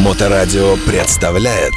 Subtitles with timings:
[0.00, 1.74] Моторадио представляет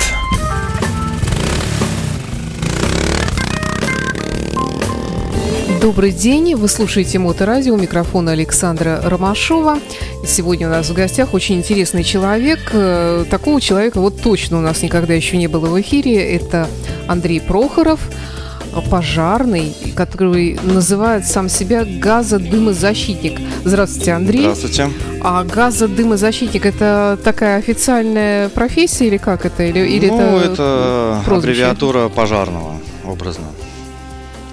[5.82, 9.80] Добрый день, вы слушаете Моторадио, у микрофона Александра Ромашова.
[10.26, 12.60] Сегодня у нас в гостях очень интересный человек.
[12.72, 16.34] Э, Такого человека вот точно у нас никогда еще не было в эфире.
[16.34, 16.70] Это
[17.10, 18.00] Андрей Прохоров,
[18.82, 23.40] пожарный, который называет сам себя газодымозащитник.
[23.64, 24.42] Здравствуйте, Андрей.
[24.42, 24.90] Здравствуйте.
[25.22, 29.64] А газодымозащитник это такая официальная профессия или как это?
[29.64, 31.64] Или, или ну, это, это прозвище?
[31.64, 33.46] аббревиатура пожарного, образно.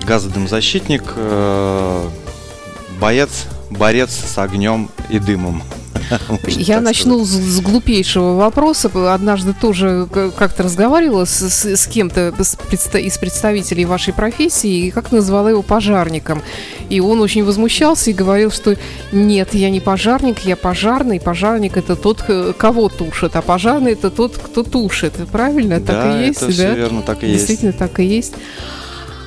[0.07, 2.09] Газодымозащитник, э,
[3.01, 5.63] боец, борец с огнем и дымом.
[6.47, 8.91] Я начну с, глупейшего вопроса.
[9.13, 12.33] Однажды тоже к- как-то разговаривала с, кем-то
[12.99, 16.43] из представителей вашей профессии и как назвала его пожарником.
[16.89, 18.77] И он очень возмущался и говорил, что
[19.13, 21.21] нет, я не пожарник, я пожарный.
[21.21, 25.13] Пожарник это тот, к- кого тушит, а пожарный это тот, кто тушит.
[25.31, 25.81] Правильно?
[25.81, 26.53] так и есть, это да?
[26.53, 27.39] все верно, так и есть.
[27.47, 28.35] Действительно, так и есть.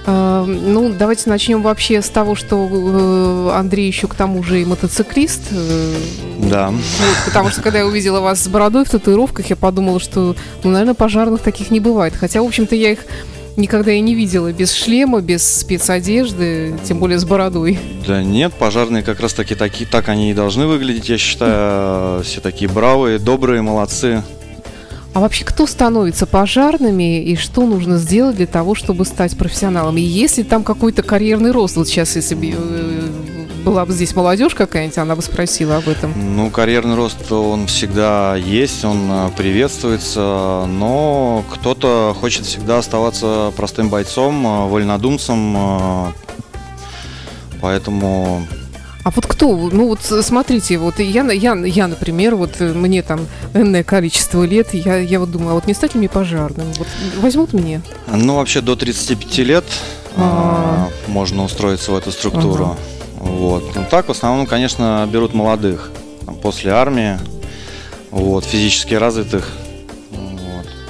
[0.06, 4.66] А, Ну, давайте начнем вообще с того, что э, Андрей еще к тому же и
[4.66, 5.42] мотоциклист.
[5.52, 5.96] э,
[6.50, 6.70] Да.
[6.70, 6.82] вот,
[7.26, 10.94] потому что когда я увидела вас с бородой в татуировках, я подумала, что, ну, наверное,
[10.94, 12.14] пожарных таких не бывает.
[12.20, 13.00] Хотя, в общем-то, я их
[13.56, 17.80] никогда и не видела без шлема, без спецодежды, тем более с бородой.
[18.08, 22.24] Да нет, пожарные как раз таки такие, так они и должны выглядеть, я считаю.
[22.24, 24.24] Все такие бравые, добрые, молодцы.
[25.14, 29.98] А вообще, кто становится пожарными и что нужно сделать для того, чтобы стать профессионалом?
[29.98, 31.76] И есть ли там какой-то карьерный рост?
[31.76, 33.10] Вот сейчас, если бы э,
[33.64, 36.14] была бы здесь молодежь какая-нибудь, она бы спросила об этом.
[36.36, 43.90] Ну, карьерный рост, он всегда есть, он э, приветствуется, но кто-то хочет всегда оставаться простым
[43.90, 46.12] бойцом, э, вольнодумцем,
[47.62, 48.48] поэтому
[49.04, 49.56] А вот кто?
[49.72, 54.44] Ну вот с- смотрите, вот я, я, я, например, вот э, мне там энное количество
[54.44, 56.68] лет, я, я вот думаю, а вот не стать ли мне пожарным?
[56.78, 56.88] Вот
[57.18, 57.82] возьмут меня?
[58.08, 59.66] Ну, вообще до 35 лет
[60.16, 60.88] А.
[61.08, 62.78] а, можно устроиться в эту структуру.
[63.18, 63.64] Вот.
[63.76, 65.92] Ну, так в основном, конечно, берут молодых
[66.42, 67.20] после армии,
[68.12, 69.50] вот, физически развитых.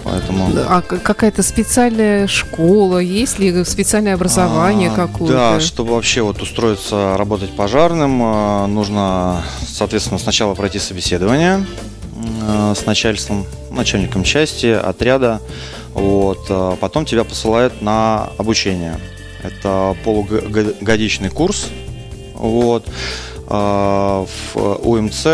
[0.03, 0.49] Поэтому...
[0.67, 5.33] А какая-то специальная школа, есть ли специальное образование А, какое-то?
[5.33, 11.65] Да, чтобы вообще вот устроиться работать пожарным, а, нужно, соответственно, сначала пройти собеседование
[12.41, 15.41] а, с начальством, начальником части, отряда.
[15.93, 18.99] Вот, а потом тебя посылают на обучение.
[19.43, 21.67] Это полугодичный курс.
[22.33, 22.85] Вот,
[23.47, 25.27] в УМЦ,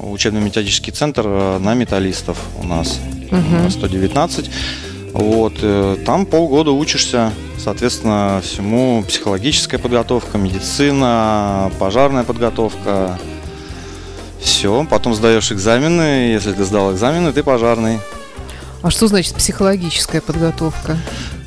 [0.00, 3.00] учебно-методический центр а, на металлистов у нас.
[3.30, 3.66] Мгм.
[3.66, 4.50] э, 119.
[5.12, 13.18] Вот, э, там полгода учишься, соответственно, всему психологическая подготовка, медицина, пожарная подготовка.
[14.40, 16.32] Все, потом сдаешь экзамены.
[16.32, 17.98] Если ты сдал экзамены, ты пожарный.
[18.82, 20.96] А что значит психологическая подготовка?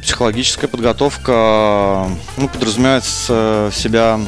[0.02, 2.08] Психологическая подготовка
[2.38, 4.20] ну, подразумевает в себя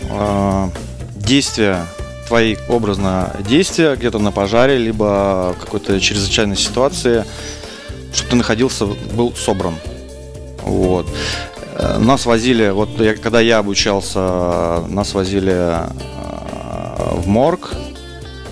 [0.00, 0.70] э,
[1.14, 1.84] действия,
[2.28, 7.24] твои образно действия где-то на пожаре, либо какой-то чрезвычайной ситуации,
[8.12, 9.74] чтобы ты находился, был собран.
[10.62, 11.06] Вот.
[11.74, 15.88] Э, Нас возили, вот я- когда я обучался, нас возили э,
[17.14, 17.70] в морг.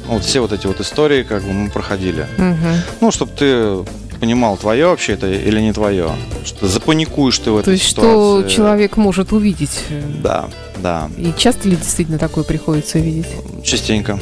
[0.07, 2.27] Ну, Вот все вот эти вот истории, как бы мы проходили.
[2.39, 2.77] Мгм.
[3.01, 3.85] Ну, чтобы ты
[4.19, 6.11] понимал, твое вообще это или не твое.
[6.45, 8.03] Что запаникуешь ты в То этой есть что
[8.41, 8.55] ситуации.
[8.57, 9.83] человек может увидеть?
[10.23, 13.27] Да, да, И часто ли действительно такое приходится видеть?
[13.63, 14.19] частенько.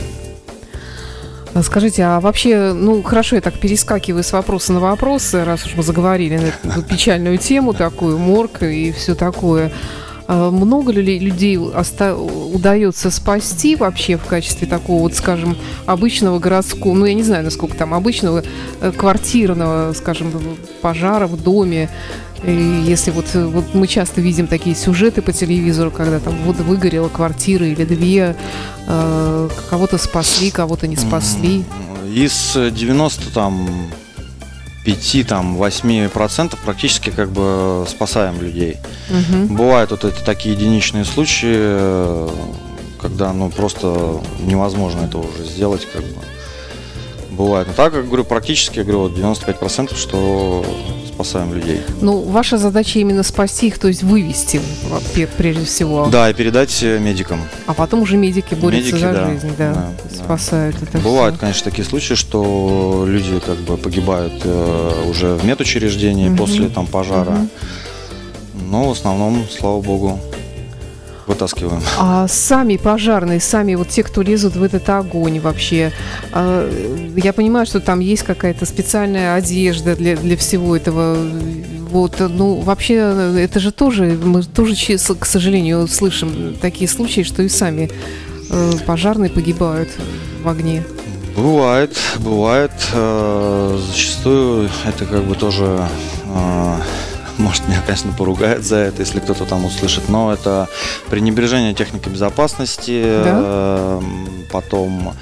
[1.54, 5.74] А Скажите, а вообще, ну хорошо, я так перескакиваю с вопроса на вопрос, раз уж
[5.76, 9.70] мы заговорили на эту печальную тему такую, морг и все такое.
[10.26, 16.94] А Много ли людей оста- удается спасти вообще в качестве такого, вот, скажем, обычного городского,
[16.94, 18.42] ну я не знаю, насколько там обычного
[18.80, 20.32] э, квартирного, скажем,
[20.80, 21.90] пожара в доме?
[22.42, 26.56] И если вот, э, вот мы часто видим такие сюжеты по телевизору, когда там вот
[26.56, 28.34] выгорела квартира или две,
[28.86, 31.64] э, кого-то спасли, кого-то не спасли.
[32.14, 33.68] Из 90 там
[34.84, 38.76] 5 там 8 процентов практически как бы спасаем людей.
[39.08, 39.56] Мгм.
[39.56, 42.28] Бывают вот эти такие единичные случаи, э,
[43.00, 46.20] когда ну просто невозможно этого уже сделать как бы.
[47.30, 47.66] Бывает.
[47.66, 50.64] Но так, как говорю, практически, я говорю, вот 95%, что
[51.14, 51.80] спасаем людей.
[52.00, 54.60] Ну, ваша задача именно спасти их, то есть вывести,
[55.38, 56.06] прежде всего.
[56.10, 57.40] Да, и передать э, медикам.
[57.66, 60.24] А потом уже медики борются Медики, за да, жизнь, да, да, да.
[60.24, 61.40] спасают это Бывают, всё.
[61.40, 66.36] конечно, такие случаи, что люди как бы погибают э, уже в медучреждении Мгм.
[66.36, 67.30] после там пожара.
[67.30, 67.50] Мгм.
[68.70, 70.18] Но в основном, слава богу,
[71.28, 71.82] вытаскиваем.
[71.98, 75.92] А сами пожарные, сами вот те, кто лезут в этот огонь вообще,
[76.32, 76.68] а,
[77.16, 81.16] я понимаю, что там есть какая-то специальная одежда для, для всего этого.
[81.90, 82.94] Вот, ну, вообще,
[83.38, 84.74] это же тоже, мы тоже,
[85.18, 87.88] к сожалению, слышим такие случаи, что и сами
[88.50, 89.90] э, пожарные погибают
[90.42, 90.82] в огне.
[91.36, 92.72] Бывает, бывает.
[92.92, 95.88] Э, зачастую это как бы тоже
[96.26, 96.76] э,
[97.38, 100.68] может, меня, конечно, поругают за это, если кто-то там услышит, но это
[101.08, 103.40] пренебрежение техникой безопасности, да?
[103.42, 104.00] э,
[104.52, 105.14] потом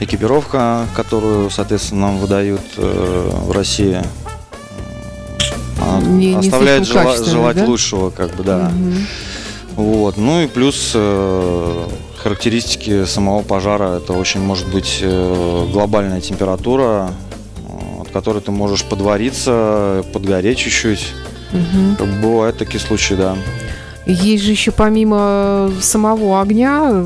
[0.00, 4.02] экипировка, которую, соответственно, нам выдают э, в России,
[6.02, 7.64] не, оставляет не жела- желать да?
[7.64, 8.72] лучшего, как бы, да.
[8.74, 9.82] Угу.
[9.82, 11.88] Вот, ну и плюс э,
[12.22, 17.10] характеристики самого пожара, это очень может быть э, глобальная температура,
[18.12, 21.08] которой ты можешь подвариться, подгореть чуть-чуть.
[21.52, 22.06] Угу.
[22.22, 23.36] Бывают такие случаи, да.
[24.06, 27.04] Есть же еще помимо самого огня,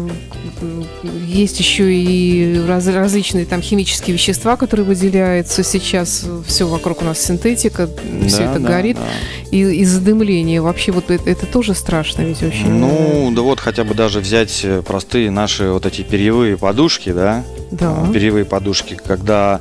[1.26, 5.62] есть еще и раз, различные там химические вещества, которые выделяются.
[5.62, 8.96] Сейчас все вокруг у нас синтетика, да, все это да, горит.
[8.96, 9.56] Да.
[9.56, 10.62] И, и задымление.
[10.62, 12.70] Вообще вот это, это тоже страшно ведь очень.
[12.70, 17.44] Ну, да вот хотя бы даже взять простые наши вот эти перьевые подушки, да?
[17.70, 18.08] Да.
[18.12, 19.60] Перьевые подушки, когда а,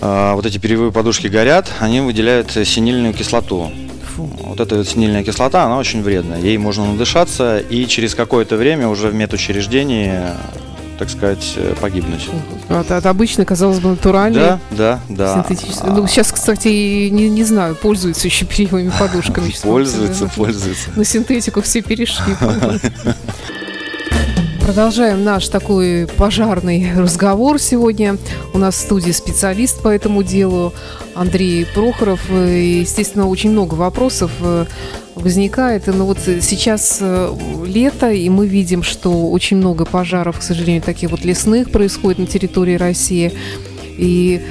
[0.00, 3.70] вот эти перьевые подушки горят, они выделяют синильную кислоту.
[4.14, 4.30] Фу.
[4.42, 6.40] Вот эта вот синильная кислота, она очень вредная.
[6.40, 10.20] Ей можно надышаться и через какое-то время уже в медучреждении
[10.98, 12.28] так сказать, погибнуть.
[12.68, 14.40] От, от обычной, казалось бы, натуральной.
[14.40, 15.44] Да, да, да.
[15.46, 15.90] Синтетической.
[15.90, 16.68] Ну, сейчас, кстати,
[17.08, 19.52] не, не знаю, пользуются еще перьевыми подушками.
[19.62, 20.90] Пользуются, пользуются.
[20.96, 22.34] На синтетику все перешли.
[24.66, 28.16] Продолжаем наш такой пожарный разговор сегодня.
[28.52, 30.72] У нас в студии специалист по этому делу
[31.14, 32.20] Андрей Прохоров.
[32.32, 34.64] И, естественно, очень много вопросов э,
[35.14, 35.86] возникает.
[35.86, 37.32] Но вот сейчас э,
[37.64, 42.26] лето, и мы видим, что очень много пожаров, к сожалению, таких вот лесных происходит на
[42.26, 43.32] территории России.
[43.96, 44.42] И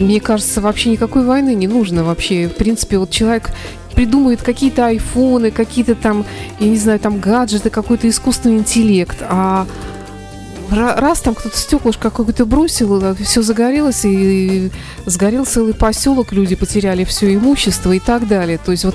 [0.00, 2.48] мне кажется, вообще никакой войны не нужно вообще.
[2.48, 3.52] В принципе, вот человек
[3.94, 6.24] придумывает какие-то айфоны, какие-то там,
[6.58, 9.66] я не знаю, там гаджеты, какой-то искусственный интеллект, а
[10.70, 14.70] раз там кто-то стеклышко какое-то бросил, все загорелось, и
[15.06, 18.58] сгорел целый поселок, люди потеряли все имущество и так далее.
[18.58, 18.94] То есть вот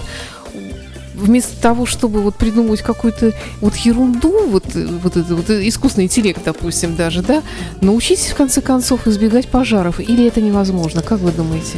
[1.14, 6.96] вместо того, чтобы вот придумывать какую-то вот ерунду, вот, вот это вот искусственный интеллект, допустим,
[6.96, 7.44] даже, да,
[7.82, 11.02] научитесь в конце концов избегать пожаров, или это невозможно?
[11.02, 11.78] Как вы думаете?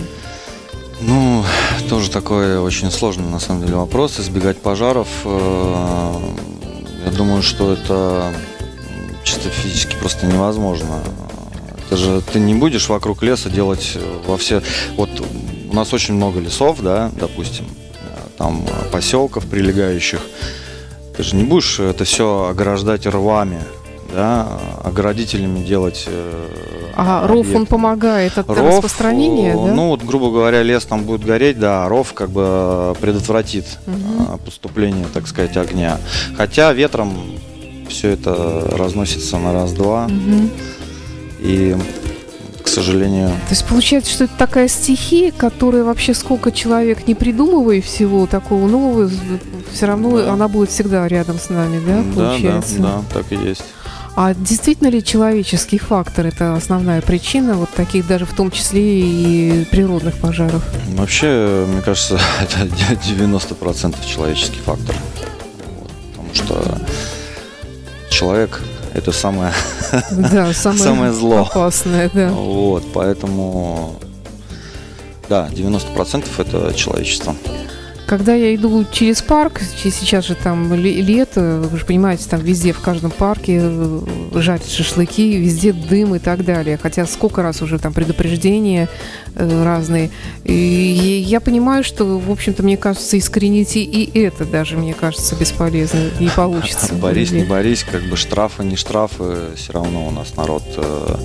[1.02, 1.44] Ну,
[1.90, 4.20] тоже такой очень сложный на самом деле вопрос.
[4.20, 5.08] Избегать пожаров.
[5.26, 6.14] Э,
[7.06, 8.32] я думаю, что это
[9.24, 11.02] чисто физически просто невозможно.
[11.88, 13.98] Это же ты не будешь вокруг леса делать
[14.28, 14.62] во все.
[14.98, 15.10] Вот
[15.72, 17.66] у нас очень много лесов, да, допустим,
[18.38, 20.22] там поселков прилегающих.
[21.18, 23.62] Ты же не будешь это все ограждать рвами,
[24.14, 26.06] да, оградителями делать.
[26.08, 27.32] Э, а объект.
[27.32, 29.74] ров он помогает от ров, распространения, да?
[29.74, 34.38] Ну вот, грубо говоря, лес там будет гореть, да, а ров как бы предотвратит угу.
[34.40, 35.98] поступление, так сказать, огня.
[36.36, 37.14] Хотя ветром
[37.88, 40.06] все это разносится на раз-два.
[40.06, 40.50] Угу.
[41.42, 41.76] И
[42.64, 43.30] к сожалению.
[43.30, 48.68] То есть получается, что это такая стихия, которая вообще сколько человек не придумывая всего такого
[48.68, 49.10] нового,
[49.72, 50.34] все равно да.
[50.34, 52.76] она будет всегда рядом с нами, да, получается?
[52.78, 53.64] Да, да, да, так и есть.
[54.16, 59.66] А действительно ли человеческий фактор это основная причина вот таких даже в том числе и
[59.72, 60.64] природных пожаров?
[60.96, 64.96] Вообще, мне кажется, это 90% человеческий фактор.
[65.80, 66.82] Вот, потому что
[68.10, 68.62] человек
[68.94, 69.54] это самое,
[70.12, 71.42] да, самое, самое зло.
[71.42, 72.30] Опасное, да.
[72.30, 74.00] Вот, поэтому
[75.30, 77.36] да, 90% это человечество.
[78.10, 82.80] Когда я иду через парк, сейчас же там лето, вы же понимаете, там везде, в
[82.80, 84.02] каждом парке э,
[84.34, 86.80] жарят шашлыки, везде дым и так далее.
[86.82, 88.90] Хотя сколько раз уже там предупреждения
[89.36, 90.10] э, разные.
[90.44, 96.00] И я понимаю, что, в общем-то, мне кажется, искоренить и это даже, мне кажется, бесполезно,
[96.20, 96.92] не получится.
[96.96, 101.16] Борись, не борись, как бы штрафы, не штрафы, все равно у нас народ э,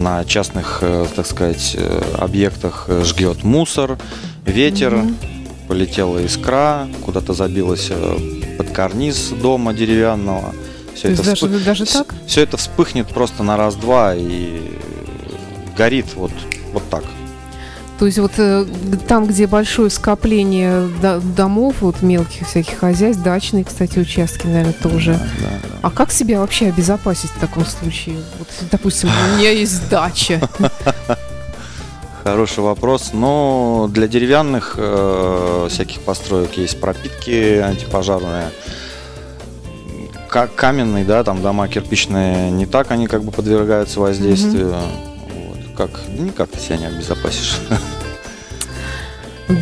[0.00, 0.82] на частных,
[1.14, 1.76] так сказать,
[2.18, 3.98] объектах жгет мусор,
[4.44, 4.94] ветер.
[4.94, 5.33] Угу
[5.68, 8.18] полетела искра, куда-то забилась э,
[8.58, 10.54] под карниз дома деревянного.
[10.94, 11.64] Все это даже, вспых...
[11.64, 12.14] даже так?
[12.26, 14.60] Все это вспыхнет просто на раз-два и
[15.76, 16.32] горит вот,
[16.72, 17.04] вот так.
[17.98, 18.66] То есть вот э,
[19.06, 20.88] там, где большое скопление
[21.36, 25.12] домов, вот мелких всяких хозяйств, дачные, кстати, участки, наверное, тоже.
[25.12, 25.78] Да, да, да.
[25.82, 28.16] А как себя вообще обезопасить в таком случае?
[28.38, 30.40] Вот, допустим, у меня есть дача.
[32.24, 33.10] Хороший вопрос.
[33.12, 38.50] Но для деревянных э, всяких построек есть пропитки антипожарные.
[40.56, 44.74] каменный, да, там дома кирпичные, не так они как бы подвергаются воздействию.
[44.74, 45.58] Вот.
[45.76, 47.60] Как, никак ты себя не обезопасишь.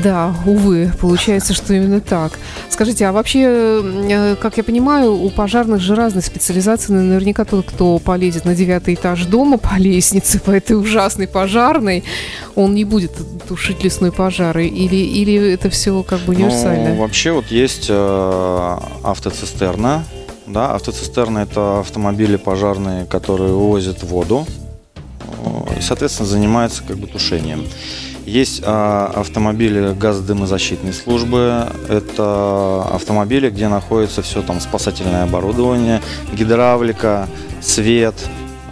[0.02, 2.38] Да, увы, получается, что именно так.
[2.68, 6.92] Скажите, а вообще, э, как я понимаю, у пожарных же разные специализации.
[6.92, 12.04] Наверняка тот, кто полезет на девятый этаж дома по лестнице, по этой ужасной пожарной,
[12.54, 13.12] он не будет
[13.49, 14.66] тушить лесной пожары?
[14.66, 16.90] Или, или это все как бы универсально?
[16.90, 20.04] Ну, вообще вот есть э, автоцистерна.
[20.46, 24.46] Да, автоцистерна это автомобили пожарные, которые увозят воду
[25.44, 27.64] э, и, соответственно, занимаются как бы тушением.
[28.25, 31.67] Есть а, автомобили газодымозащитной службы.
[31.88, 36.00] Это автомобили, где находится все там спасательное оборудование,
[36.33, 37.29] гидравлика,
[37.61, 38.14] свет.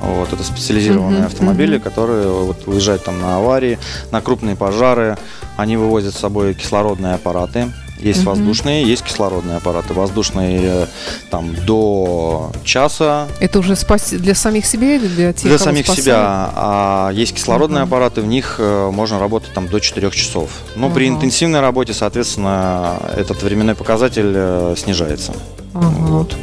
[0.01, 1.83] Вот, это специализированные uh-huh, автомобили, uh-huh.
[1.83, 3.79] которые вот, уезжают там на аварии,
[4.13, 5.19] на крупные пожары.
[5.59, 7.71] Они вывозят с собой кислородные аппараты.
[8.01, 8.31] Есть угу.
[8.31, 9.95] воздушные, есть кислородные аппараты.
[9.95, 10.87] Воздушные э,
[11.31, 13.29] там до часа.
[13.41, 16.05] Это уже спас для самих себя или для тех, Для самих спасают?
[16.05, 16.51] себя.
[16.55, 17.89] А есть кислородные угу.
[17.89, 20.51] аппараты, в них э, можно работать там до 4 часов.
[20.77, 20.95] Но угу.
[20.95, 25.33] при интенсивной работе, соответственно, этот временной показатель э, снижается.
[25.75, 25.83] Угу.
[25.83, 26.37] Вот.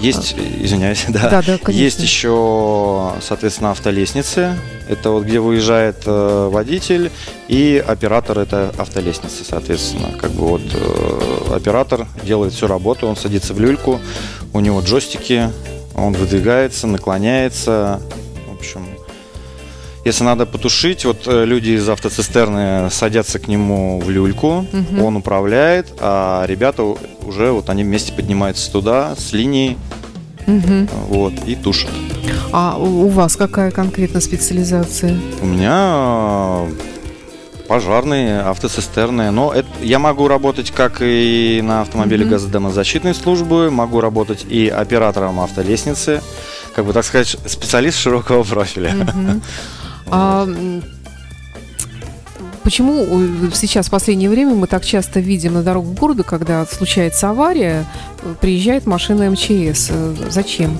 [0.00, 1.28] Есть, извиняюсь, да.
[1.28, 1.70] Да, да, конечно.
[1.70, 4.56] Есть еще, соответственно, автолестницы.
[4.88, 7.10] Это вот где выезжает э, водитель
[7.48, 10.12] и оператор это автолестницы, соответственно.
[10.18, 14.00] Как бы вот э, оператор делает всю работу, он садится в люльку,
[14.52, 15.50] у него джойстики,
[15.94, 18.00] он выдвигается, наклоняется.
[18.48, 18.86] В общем,
[20.04, 25.04] если надо потушить, вот э, люди из автоцистерны садятся к нему в люльку, угу.
[25.04, 26.82] он управляет, а ребята
[27.22, 29.76] уже вот они вместе поднимаются туда с линии,
[30.46, 30.88] угу.
[31.08, 31.90] вот и тушат.
[32.52, 35.16] А у вас какая конкретно специализация?
[35.42, 36.66] У меня
[37.70, 39.30] пожарные, автоцистерны.
[39.30, 42.30] Но это, я могу работать как и на автомобиле mm-hmm.
[42.30, 46.20] газодомозащитной службы, могу работать и оператором автолестницы,
[46.74, 48.90] как бы так сказать, специалист широкого профиля.
[48.90, 49.40] Mm-hmm.
[50.10, 50.48] А,
[52.64, 57.86] почему сейчас в последнее время мы так часто видим на дорогах города, когда случается авария,
[58.40, 59.90] приезжает машина МЧС?
[60.28, 60.78] Зачем?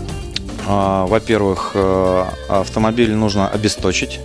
[0.67, 4.21] А, во-первых, э, автомобиль нужно обесточить,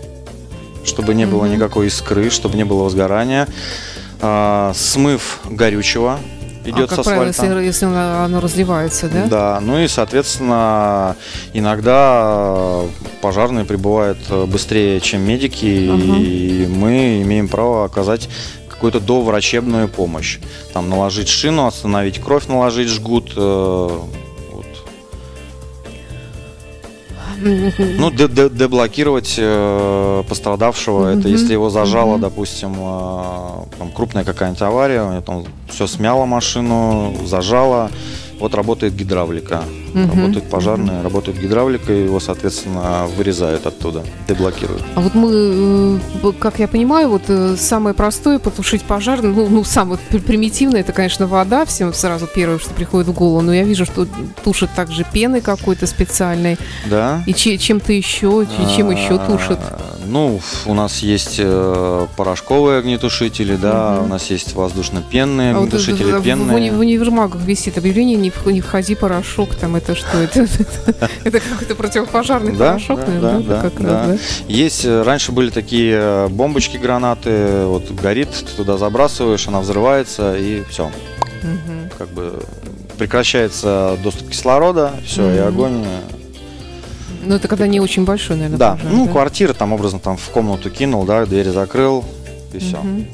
[0.83, 3.47] чтобы не было никакой искры, чтобы не было возгорания.
[4.21, 6.19] А, смыв горючего,
[6.65, 9.25] идет а, как с правило, если, если оно разливается, да?
[9.25, 11.15] Да, ну и, соответственно,
[11.53, 12.81] иногда
[13.21, 14.17] пожарные прибывают
[14.47, 16.17] быстрее, чем медики, ага.
[16.19, 18.29] и мы имеем право оказать
[18.69, 20.39] какую-то доврачебную помощь.
[20.73, 23.33] Там наложить шину, остановить кровь, наложить жгут,
[27.45, 35.45] Ну, деблокировать э, пострадавшего, это если его зажало, допустим, э, там, крупная какая-нибудь авария, там
[35.69, 37.91] все смяло машину, зажало,
[38.39, 39.63] вот работает гидравлика.
[39.95, 40.13] Угу.
[40.13, 44.83] Работает пожарная, работает гидравлика, и его, соответственно, вырезают оттуда, деблокируют.
[44.95, 49.63] А вот мы, э, как я понимаю, вот э, самое простое потушить пожар, ну, ну
[49.63, 53.85] самое примитивное, это, конечно, вода, всем сразу первое, что приходит в голову, но я вижу,
[53.85, 54.05] что
[54.43, 56.57] тушит также пеной какой-то специальной.
[56.89, 57.23] Да.
[57.25, 59.59] И чем-то еще, чем еще тушит?
[60.07, 64.05] Ну, у нас есть э, порошковые огнетушители, да, угу.
[64.05, 66.71] у нас есть воздушно-пенные а огнетушители, вот, пенные.
[66.71, 70.17] В, в универмагах висит объявление «Не, не входи порошок», там это что?
[70.17, 70.47] Это,
[71.23, 74.17] это какой-то противопожарный порошок, наверное, да, как раз, да?
[74.47, 80.35] Есть, э, раньше были такие э, бомбочки, гранаты, вот горит, ты туда забрасываешь, она взрывается,
[80.35, 80.89] и все.
[81.97, 82.41] Как бы
[82.97, 85.85] прекращается доступ кислорода, все, и огонь
[87.25, 89.11] ну, это когда не очень большой, наверное, Да, пожар, ну, да?
[89.11, 92.05] квартира там образно там в комнату кинул, да, двери закрыл,
[92.53, 92.77] и все.
[92.77, 93.05] Угу.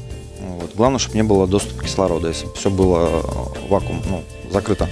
[0.60, 0.70] Вот.
[0.74, 4.88] Главное, чтобы не было доступа кислорода, если все было э, вакуум, ну, закрыто.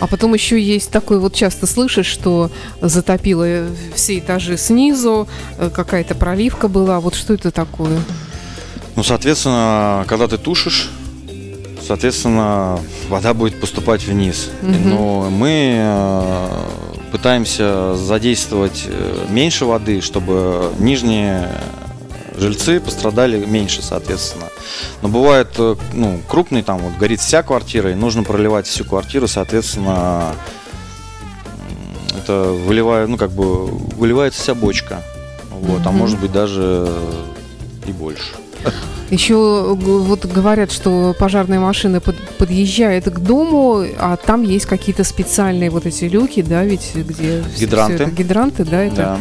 [0.00, 2.50] А потом еще есть такой, вот часто слышишь, что
[2.80, 5.28] затопило все этажи снизу,
[5.58, 7.00] э, какая-то проливка была.
[7.00, 7.98] Вот что это такое?
[8.94, 10.90] Ну, соответственно, когда ты тушишь,
[11.86, 12.78] соответственно,
[13.08, 14.50] вода будет поступать вниз.
[14.62, 14.88] Угу.
[14.88, 16.48] Но мы э,
[17.10, 21.50] пытаемся задействовать э, меньше воды, чтобы нижние
[22.38, 24.46] жильцы пострадали меньше, соответственно.
[25.02, 29.28] Но бывает, э, ну, крупный, там вот горит вся квартира, и нужно проливать всю квартиру,
[29.28, 30.34] соответственно,
[32.16, 35.02] это выливает, ну, как бы выливается вся бочка.
[35.50, 35.88] Вот, mm-hmm.
[35.88, 36.88] а может быть даже
[37.86, 38.34] и больше.
[39.10, 45.70] Еще вот говорят, что пожарная машина под, подъезжает к дому, а там есть какие-то специальные
[45.70, 48.96] вот эти люки, да, ведь где гидранты, это, гидранты, да, это.
[48.96, 49.18] Да.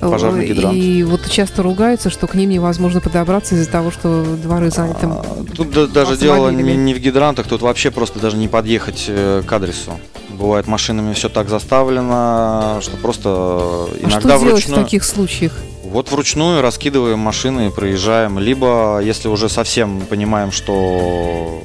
[0.00, 0.76] Пожарный гидрант.
[0.76, 5.06] И вот часто ругаются, что к ним невозможно подобраться из-за того, что дворы заняты.
[5.06, 9.06] А, тут да, даже дело не, не в гидрантах, тут вообще просто даже не подъехать
[9.08, 9.98] э, к адресу.
[10.30, 15.52] Бывает машинами все так заставлено, что просто А иногда что делать в таких случаях?
[15.84, 18.38] Вот вручную раскидываем машины и проезжаем.
[18.38, 21.62] Либо, если уже совсем понимаем, что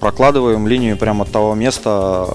[0.00, 2.26] прокладываем линию прямо от того места,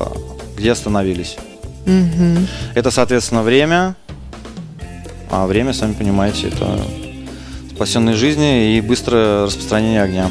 [0.55, 1.37] где остановились.
[1.85, 2.47] Мгм.
[2.75, 3.95] Это, соответственно, время.
[5.35, 6.79] А время, сами понимаете, это
[7.75, 10.29] спасенные жизни и быстрое распространение огня.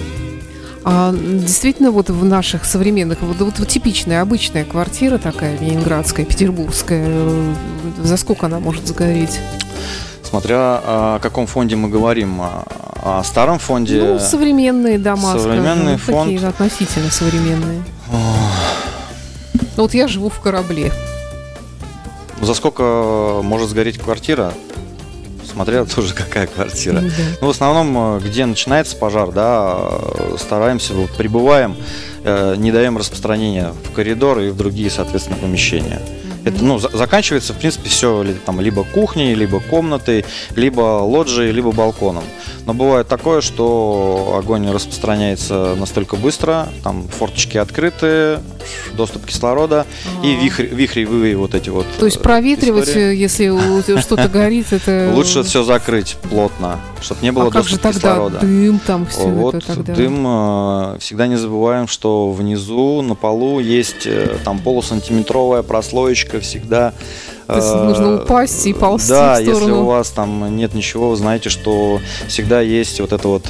[0.84, 7.54] А действительно, вот в наших современных, вот, вот, типичная, обычная квартира такая, ленинградская, петербургская, э,
[8.00, 9.40] за сколько она может сгореть?
[10.22, 12.40] Смотря о каком фонде мы говорим.
[12.40, 12.64] О,
[13.02, 14.00] о старом фонде.
[14.00, 16.54] Ну, современные дома, современный скажем, такие фонд.
[16.54, 17.82] относительно современные.
[19.76, 20.92] Ну, вот я живу в корабле.
[22.40, 24.52] За сколько может сгореть квартира?
[25.52, 27.00] Смотря тоже какая квартира.
[27.00, 27.10] Да.
[27.40, 31.76] Ну, в основном, э, где начинается пожар, да, э, стараемся, вот, прибываем,
[32.24, 36.00] э, не даем распространения в коридор и в другие, соответственно, помещения.
[36.44, 40.24] Это, ну, за- заканчивается, в принципе, все там либо кухней, либо комнатой,
[40.56, 42.24] либо лоджией, либо балконом.
[42.66, 48.38] Но бывает такое, что огонь распространяется настолько быстро, там форточки открыты,
[48.94, 49.84] доступ кислорода
[50.22, 50.42] и А.
[50.44, 51.86] вихрь, вихревые вот эти вот.
[51.98, 53.12] То есть э, проветривать, истории.
[53.12, 55.10] э, если что-то горит, это...
[55.14, 58.38] Лучше все закрыть плотно, чтобы не было А как же доступа тогда кислорода.
[58.40, 59.94] дым там все Вот это тогда?
[59.94, 64.06] дым, э, всегда не забываем, что внизу на полу есть
[64.44, 66.92] там полусантиметровая прослоечка всегда.
[67.46, 71.10] То есть э, нужно упасть и ползти Да, в если у вас там нет ничего,
[71.10, 73.46] вы знаете, что всегда есть вот эта вот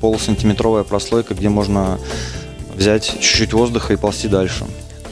[0.00, 1.98] полусантиметровая прослойка, где можно
[2.76, 4.64] взять чуть-чуть воздуха и ползти дальше.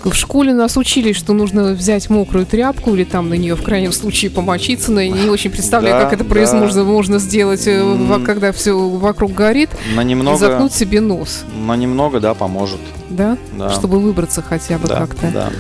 [0.04, 3.90] В школе нас учили, что нужно взять мокрую тряпку или там на нее в крайнем
[3.92, 6.32] случае помочиться, но я не очень представляю, Да, как это да.
[6.32, 11.42] произ- можно, можно сделать, э, когда все вокруг горит, На и немного, заткнуть себе нос,
[11.56, 12.78] на немного, да, поможет.
[13.10, 13.36] да?
[13.58, 13.70] Да.
[13.70, 15.30] Чтобы выбраться хотя бы да, как-то.
[15.32, 15.50] да.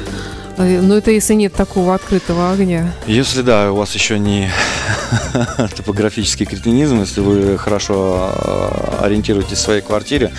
[0.56, 2.92] Э, Но это если нет такого открытого огня.
[3.06, 4.50] Если да, у вас еще не
[5.76, 10.32] топографический кретинизм, если вы хорошо э, ориентируетесь в своей квартире,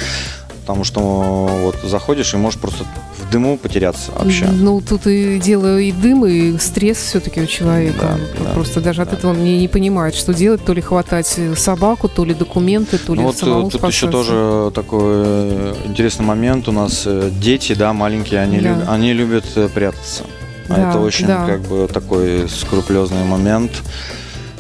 [0.62, 2.86] потому что вот заходишь и можешь просто
[3.28, 4.46] в дыму потеряться вообще.
[4.48, 8.18] Ну, тут и дело и дым, и стресс все-таки у человека.
[8.38, 9.18] Да, да, Просто даже от да.
[9.18, 10.64] этого он не, не понимает, что делать.
[10.64, 13.84] То ли хватать э, собаку, то ли документы, то ли Ну вот самому э, тут
[13.84, 14.12] еще спасаться.
[14.12, 16.68] тоже такой э, интересный момент.
[16.68, 17.08] У нас
[17.40, 18.70] дети, да, маленькие, они, Да.
[18.70, 20.24] люб- они любят прятаться.
[20.70, 21.46] А Да, это очень да.
[21.46, 23.72] как бы такой скрупулезный момент.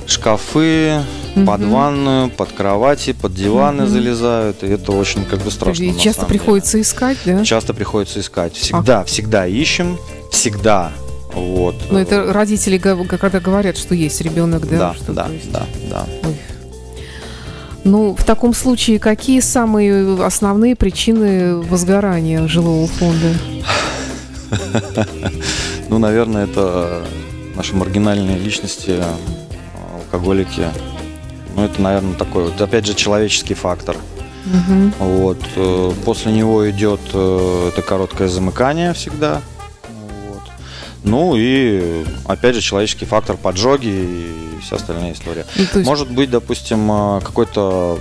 [0.05, 1.01] Шкафы,
[1.37, 1.45] Мгм.
[1.45, 3.91] под ванную, под кровати, под диваны Мгм.
[3.91, 4.63] залезают.
[4.63, 5.83] И это очень как бы страшно.
[5.83, 6.39] И часто самом деле.
[6.39, 7.43] приходится искать, да?
[7.45, 8.53] Часто приходится искать.
[8.55, 9.97] Всегда, всегда ищем,
[10.31, 10.91] всегда.
[11.33, 11.75] Вот.
[11.91, 14.77] Но это родители, когда говорят, что есть ребенок, да?
[14.77, 16.05] да, что, да, есть- да, да.
[16.23, 16.35] Ой.
[17.83, 23.27] Ну, в таком случае, какие самые основные причины возгорания жилого фонда?
[25.89, 27.03] Ну, наверное, это
[27.55, 28.95] наши маргинальные личности,
[29.95, 30.63] алкоголики.
[31.57, 33.97] Ну, это, наверное, такой вот, опять же, человеческий фактор.
[34.45, 34.93] Мгм.
[34.99, 35.39] Вот.
[35.55, 39.41] э, После него идет э, это короткое замыкание всегда.
[40.29, 40.41] Вот.
[41.03, 45.45] Ну и, опять же, человеческий фактор поджоги и вся остальная история.
[45.55, 47.97] Ну, есть- Может быть, допустим, э, какой-то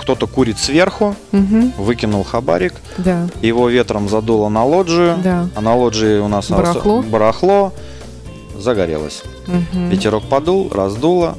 [0.00, 1.72] кто-то курит сверху, Мгм.
[1.78, 5.48] выкинул хабарик, Да, его ветром задуло на лоджию, да.
[5.54, 7.02] а на лоджии у нас Барахло.
[7.02, 7.72] барахло
[8.58, 9.22] загорелось.
[9.46, 9.90] Мгм.
[9.90, 11.36] Ветерок подул, раздуло.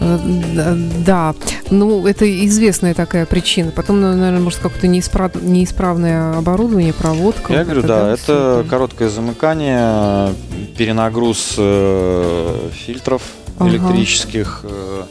[0.00, 0.74] Э,
[1.06, 1.34] да,
[1.70, 3.70] ну это известная такая причина.
[3.70, 7.52] Потом, ну, наверное, может какое-то неисправ- неисправное оборудование, проводка.
[7.52, 10.34] Я вот говорю, это, да, всё это короткое замыкание,
[10.76, 13.22] перенагруз э, фильтров
[13.58, 13.70] Ага.
[13.70, 14.60] электрических.
[14.64, 15.02] э,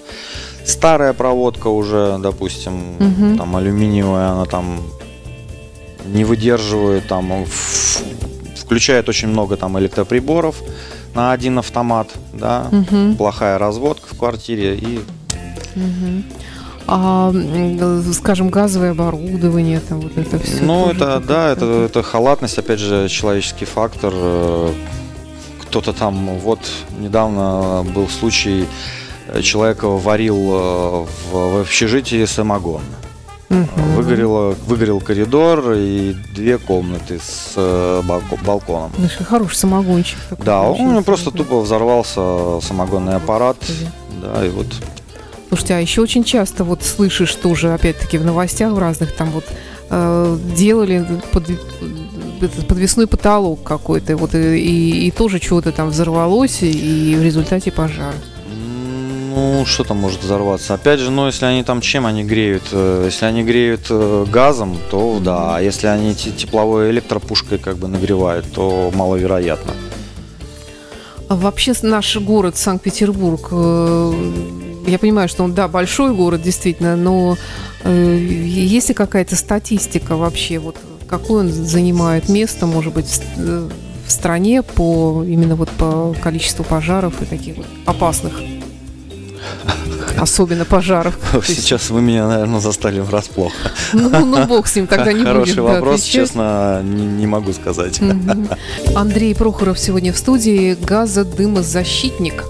[0.66, 3.38] Старая проводка уже, допустим, Мгм.
[3.38, 4.80] там алюминиевая, она там
[6.06, 8.02] не выдерживает, там в-
[8.62, 10.56] включает очень много там электроприборов
[11.16, 15.00] на один автомат, да, Мгм, плохая разводка в квартире и
[15.76, 16.24] мгм.
[16.86, 17.34] А,
[18.14, 20.62] скажем, газовое оборудование, там вот это все.
[20.62, 24.12] Ну, это, да, это, это халатность, опять же, человеческий фактор.
[24.14, 24.74] Э,
[25.62, 26.60] Кто-то там, вот,
[27.00, 28.68] недавно был случай,
[29.30, 32.82] э, человек варил э, в, в общежитии самогон.
[33.96, 38.92] Выгорело, выгорел коридор и две комнаты с э, балко- балконом.
[39.28, 40.18] Хороший самогончик.
[40.30, 43.58] такой Да, у получился, него просто тупо взорвался самогонный аппарат.
[44.22, 44.68] Да, и вот
[45.50, 49.44] Слушайте, а еще очень часто вот слышишь тоже, опять-таки, в новостях в разных там вот
[49.92, 51.46] э, делали под,
[52.68, 58.16] подвесной потолок какой-то, вот и, и- и тоже чего-то там взорвалось, и в результате пожар.
[59.36, 60.76] Ну, что там может взорваться?
[60.76, 62.64] Опять же, ну, если они там чем они греют?
[62.72, 65.56] Э, Если они греют э, газом, то да.
[65.58, 69.74] А если они те- тепловой электропушкой как бы нагревают, то маловероятно.
[71.30, 74.14] А вообще наш город Санкт-Петербург, э,
[74.86, 77.36] я понимаю, что он, да, большой город, действительно, но
[77.86, 85.24] есть ли какая-то статистика вообще, вот какое он занимает место, может быть, в стране по
[85.28, 88.34] именно вот по количеству пожаров и таких вот опасных,
[90.18, 91.18] особенно пожаров.
[91.46, 93.54] Сейчас вы меня, наверное, застали врасплох.
[93.94, 96.12] Ну, ну, бог с ним, тогда не Хороший будем да, вопрос, отвечать.
[96.12, 98.00] честно, не, не могу сказать.
[98.02, 98.50] Мгм.
[98.96, 102.44] Андрей Прохоров сегодня в студии газодымозащитник.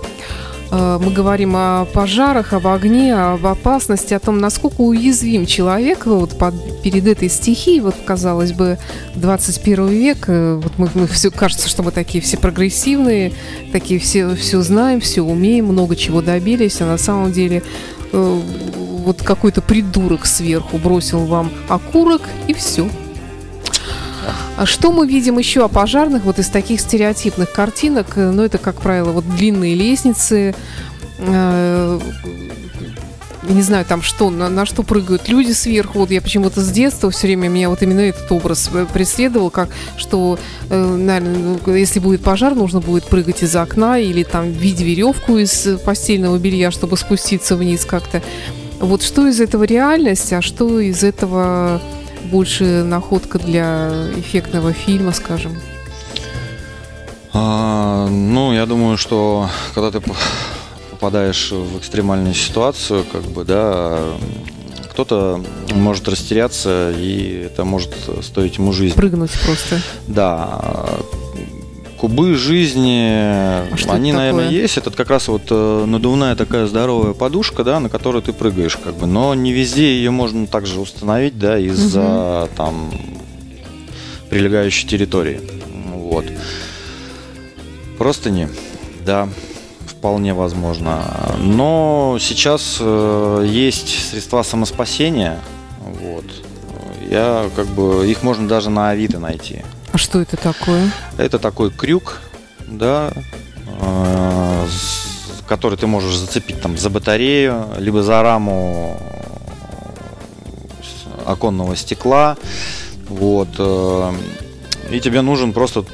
[0.75, 6.35] Э, Мы говорим о пожарах, об огне, об опасности, о том, насколько уязвим человек вот
[6.37, 7.79] под- перед этой стихией.
[7.81, 8.79] Вот, казалось бы,
[9.15, 13.33] 21 век, э, вот мы, мы все, кажется, что мы такие все прогрессивные,
[13.71, 17.61] такие все, все знаем, все умеем, много чего добились, а на самом деле
[18.11, 18.39] э,
[19.05, 22.87] вот какой-то придурок сверху бросил вам окурок и все.
[24.55, 28.17] А что мы видим еще о пожарных вот из таких стереотипных картинок?
[28.17, 30.53] Э, Ну, это, как правило, вот длинные лестницы,
[31.17, 31.99] э,
[33.49, 35.99] не знаю, там что, на, на что прыгают люди сверху.
[35.99, 39.69] Вот я почему-то с детства все время меня вот именно этот образ э, преследовал, как
[39.97, 40.37] что,
[40.69, 45.37] э, наверное, ну, если будет пожар, нужно будет прыгать из окна или там видеть веревку
[45.37, 48.21] из постельного белья, чтобы спуститься вниз как-то.
[48.79, 51.81] Вот что из этого реальность, а что из этого
[52.33, 55.55] больше находка для эффектного фильма, скажем?
[57.31, 60.15] А, ну, я думаю, что когда ты по-
[60.89, 63.99] попадаешь в экстремальную ситуацию, как бы, да,
[64.91, 65.43] кто-то
[65.75, 67.93] может растеряться, и это может
[68.23, 68.95] стоить ему жизни.
[68.95, 69.79] Прыгнуть просто.
[70.07, 70.89] Да.
[72.03, 74.77] Кубы жизни, что они, наверное, есть.
[74.77, 78.95] Это как раз вот э, надувная такая здоровая подушка, да, на которую ты прыгаешь, как
[78.95, 79.07] бы.
[79.07, 82.91] Но не везде ее можно также установить, да, из-за там
[84.29, 85.39] прилегающей территории.
[85.93, 86.25] Вот.
[87.97, 88.49] Простыни,
[89.05, 89.29] да,
[89.85, 91.05] вполне возможно.
[91.39, 95.39] Но сейчас э, есть средства самоспасения.
[95.79, 96.25] Вот.
[97.09, 99.61] Я как бы их можно даже на Авито найти.
[99.93, 100.91] А что это такое?
[101.17, 102.19] Это такой крюк,
[102.67, 103.11] да,
[103.79, 108.99] э, с- который ты можешь зацепить там за батарею, либо за раму
[110.81, 112.37] с- оконного стекла.
[113.07, 113.49] Вот.
[113.59, 114.13] э,
[114.91, 115.85] И тебе нужен просто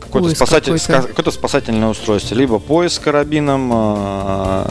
[0.00, 1.08] какой-то Поиск спасатель, какой-то.
[1.08, 2.34] какое-то спасательное устройство.
[2.34, 4.66] Либо пояс с карабином, э,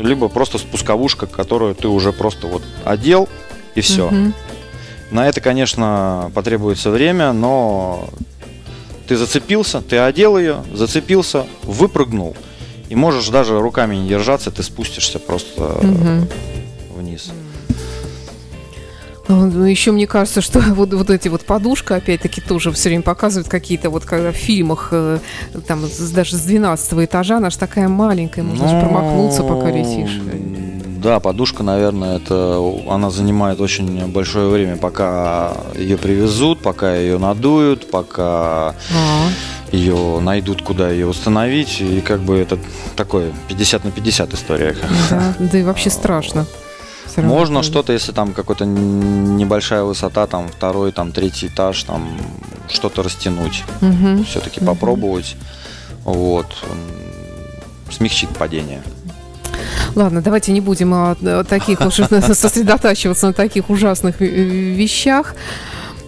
[0.00, 3.28] либо просто спусковушка, которую ты уже просто вот одел,
[3.74, 4.08] и все.
[4.08, 4.34] Мгм.
[5.10, 8.08] На это, конечно, потребуется время, но
[9.06, 12.36] ты зацепился, ты одел ее, зацепился, выпрыгнул.
[12.90, 16.28] И можешь даже руками не держаться, ты спустишься просто Мгм.
[16.96, 17.30] вниз.
[19.28, 23.48] Ну, еще мне кажется, что вот, вот эти вот подушка, опять-таки, тоже все время показывают
[23.48, 25.18] какие-то вот когда в фильмах, э,
[25.66, 30.18] там, даже с 12 этажа, она же такая маленькая, можно же Ну, промахнуться, пока летишь.
[31.02, 32.58] Да, подушка, наверное, это
[32.88, 39.28] она занимает очень большое время, пока ее привезут, пока ее надуют, пока А,
[39.70, 41.80] ее найдут, куда ее установить.
[41.80, 42.58] И как бы это
[42.96, 44.76] такое 50 на 50 история.
[45.10, 46.46] да, да и вообще страшно.
[47.16, 52.08] Можно что-то, если там какая-то небольшая высота, там второй, там третий этаж, там
[52.68, 54.24] что-то растянуть, Мгм.
[54.24, 54.66] все-таки Мгм.
[54.68, 55.36] попробовать,
[56.04, 56.46] вот,
[57.90, 58.82] смягчить падение.
[59.98, 61.94] Ладно, давайте не будем о, о таких уж
[62.32, 65.34] сосредотачиваться на таких ужасных э, вещах.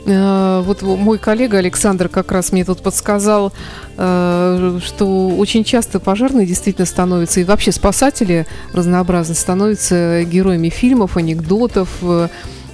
[0.06, 3.52] Э, Вот мой коллега Александр как раз мне тут подсказал,
[3.96, 11.88] э, что очень часто пожарные действительно становятся, и вообще спасатели разнообразно становятся героями фильмов, анекдотов.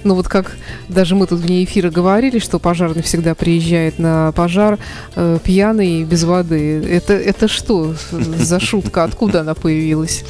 [0.03, 0.55] Ну вот как
[0.87, 4.77] даже мы тут вне эфира говорили, что пожарный всегда приезжает на пожар
[5.15, 6.81] э, пьяный и без воды.
[6.83, 9.03] Это, это что за шутка?
[9.03, 10.23] Откуда она появилась?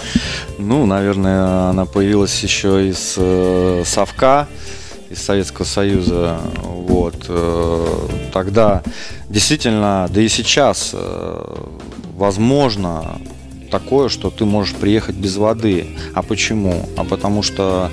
[0.57, 4.47] Ну, наверное, она появилась еще из э, Совка,
[5.09, 6.39] из Советского Союза.
[6.63, 7.25] Вот.
[7.27, 7.85] э,
[8.33, 8.83] тогда
[9.29, 11.55] действительно, да и сейчас, э,
[12.15, 13.19] возможно
[13.69, 15.87] такое, что ты можешь приехать без воды.
[16.13, 16.87] А почему?
[16.97, 17.91] А потому что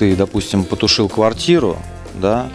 [0.00, 1.76] ты, допустим, потушил квартиру,
[2.14, 2.48] да,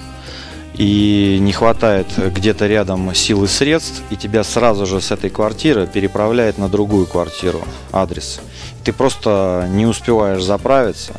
[0.74, 5.86] и не хватает где-то рядом сил и средств, и тебя сразу же с этой квартиры
[5.86, 8.40] переправляет на другую квартиру адрес.
[8.84, 11.14] Ты просто не успеваешь заправиться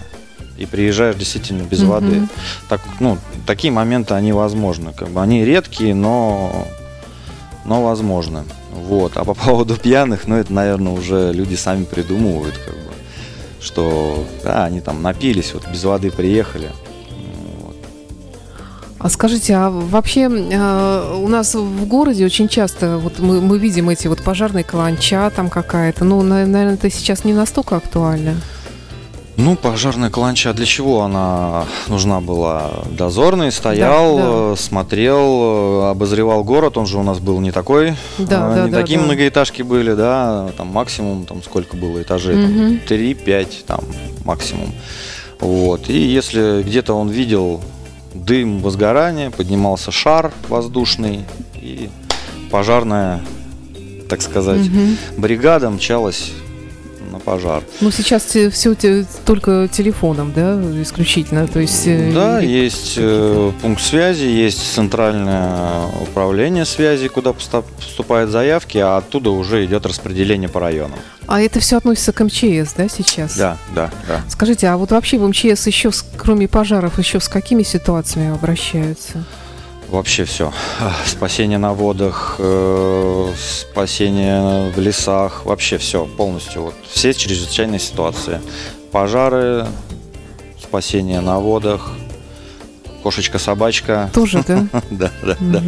[0.58, 1.90] и приезжаешь действительно без Мгм.
[1.90, 2.28] воды.
[2.68, 4.92] Так, ну, такие моменты, они возможны.
[4.92, 6.66] Как бы они редкие, но,
[7.64, 8.42] но возможны.
[8.72, 9.16] Вот.
[9.16, 12.85] А по поводу пьяных, ну, это, наверное, уже люди сами придумывают, как бы.
[13.60, 16.70] Что да, они там напились, вот без воды приехали.
[18.98, 23.90] А скажите, а вообще э, у нас в городе очень часто вот мы, мы видим
[23.90, 28.36] эти вот пожарные каланча там какая-то, ну, на- наверное, это сейчас не настолько актуально.
[29.36, 32.70] Ну, пожарная каланча, для чего она нужна была?
[32.90, 34.28] Дозорный стоял, Да, да.
[34.52, 35.40] э, смотрел,
[35.84, 38.80] э, обозревал город, он же у нас был не такой, Да, э, да, не да,
[38.80, 39.04] такие да.
[39.04, 43.80] многоэтажки были, да, там максимум, там сколько было этажей, там, 3-5 там
[44.24, 44.72] максимум.
[45.38, 47.60] Вот, и если где-то он видел
[48.14, 51.26] дым, возгорание, поднимался шар воздушный,
[51.60, 51.90] и
[52.50, 53.20] пожарная,
[54.08, 54.96] так сказать, Мгм.
[55.18, 56.32] бригада мчалась
[57.16, 57.62] на пожар.
[57.80, 58.74] Ну, сейчас все
[59.24, 61.86] только телефоном, да, исключительно, то есть...
[61.86, 68.98] э, Да, и- есть э, пункт связи, есть центральное управление связи, куда поступают заявки, а
[68.98, 70.98] оттуда уже идет распределение по районам.
[71.26, 73.36] А это все относится к МЧС, да, сейчас?
[73.36, 74.20] Да, да, да.
[74.28, 79.24] Скажите, а вот вообще в МЧС еще, кроме пожаров, еще с какими ситуациями обращаются?
[79.88, 80.52] Вообще все.
[81.06, 86.62] Спасение на водах, э, спасение в лесах, вообще все полностью.
[86.62, 88.40] Вот все чрезвычайные ситуации.
[88.90, 89.66] Пожары,
[90.60, 91.90] спасение на водах,
[93.02, 94.10] кошечка, собачка.
[94.12, 94.66] Тоже, да?
[94.90, 95.62] Да, да, да.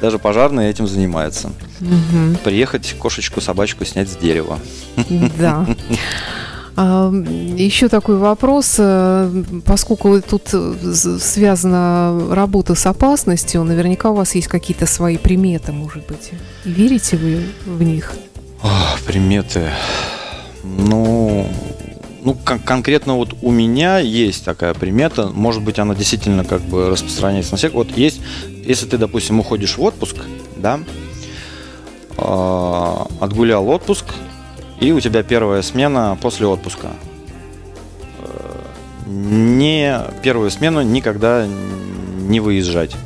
[0.00, 1.52] Даже пожарные этим занимаются.
[2.42, 4.58] Приехать кошечку, собачку снять с дерева.
[5.38, 5.64] Да.
[6.76, 7.12] А,
[7.56, 10.74] Еще такой вопрос, э, поскольку тут э,
[11.20, 16.30] связана работа с опасностью, наверняка у вас есть какие-то свои приметы, может быть.
[16.64, 18.14] Верите вы в них?
[18.62, 19.70] Ах, приметы.
[20.62, 21.46] Ну,
[22.22, 25.28] ну кон- конкретно вот у меня есть такая примета.
[25.28, 27.72] Может быть, она действительно как бы распространяется на всех.
[27.74, 28.20] Вот есть,
[28.64, 30.16] если ты, допустим, уходишь в отпуск,
[30.56, 30.80] да,
[32.16, 34.04] а, отгулял отпуск,
[34.80, 36.88] и у тебя первая смена после отпуска.
[38.18, 38.60] Э,
[39.06, 42.96] Не первую смену никогда не выезжать.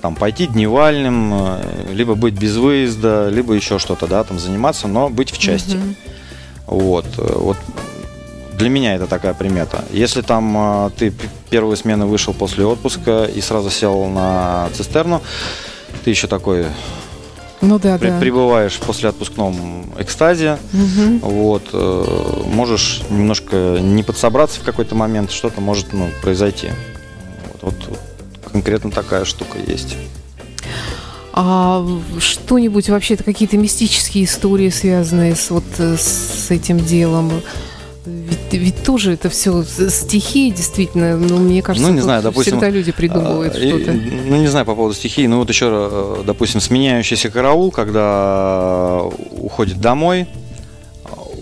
[0.00, 5.08] Там пойти дневальным, э, либо быть без выезда, либо еще что-то, да, там заниматься, но
[5.10, 5.76] быть в части.
[5.76, 5.96] Мгм.
[6.66, 7.56] Вот, э, вот
[8.58, 9.84] для меня это такая примета.
[9.90, 11.12] Если там ты
[11.50, 15.22] первую смену вышел после отпуска и сразу сел на цистерну,
[16.04, 16.66] ты еще такой
[17.64, 18.20] Ну да, при- да.
[18.20, 21.18] пребываешь после отпускном экстазе, Мгм.
[21.20, 26.68] вот, э, можешь немножко не подсобраться в какой-то момент, что-то может ну, произойти.
[27.62, 29.96] Вот, вот- вот конкретно такая штука есть.
[31.32, 31.84] А
[32.20, 37.32] что-нибудь вообще-то какие-то мистические истории, связанные с вот э, с этим делом?
[38.58, 41.16] Ведь, тоже это все стихии, действительно.
[41.16, 43.92] Ну, мне кажется, Ну, не знаю, допустим, всегда люди придумывают и- что-то.
[43.92, 49.80] ну, не знаю по поводу стихии, ну вот еще, э, допустим, сменяющийся караул, когда уходит
[49.80, 50.26] домой,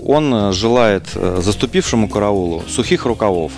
[0.04, 3.52] он э, желает э, заступившему караулу сухих рукавов.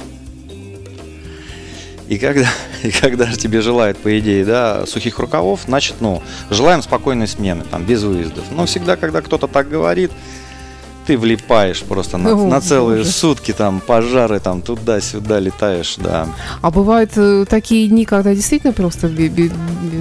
[2.08, 2.46] И когда,
[2.82, 7.64] и когда же тебе желают, по идее, да, сухих рукавов, значит, ну, желаем спокойной смены,
[7.70, 8.44] там, без выездов.
[8.50, 10.10] Но всегда, когда кто-то так говорит,
[11.06, 13.10] ты влипаешь просто на, О, на целые боже.
[13.10, 16.26] сутки, там, пожары, там, туда-сюда летаешь, да.
[16.62, 19.52] А бывают э, такие дни, когда действительно просто би- би-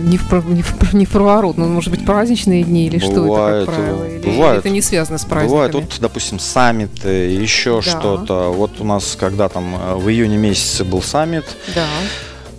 [0.03, 3.63] не, в, не, в, не в проворот, ну, может быть, праздничные дни или что Бывает,
[3.63, 4.03] это, как правило?
[4.05, 4.51] Или, бывает.
[4.53, 5.49] или это не связано с праздниками?
[5.53, 7.81] Бывает, вот, допустим, саммиты, еще Да.
[7.81, 8.53] что-то.
[8.55, 11.85] Вот у нас, когда там э, в июне месяце был саммит, Да.